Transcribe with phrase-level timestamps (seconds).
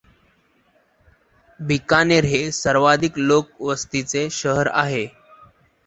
[1.59, 5.07] बिकानेर हे सर्वाधिक लोकवस्तीचे शहर आहे.